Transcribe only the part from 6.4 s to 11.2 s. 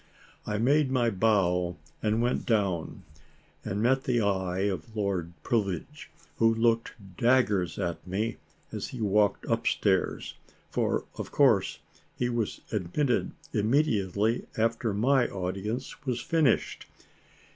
looked daggers at me as he walked upstairs for,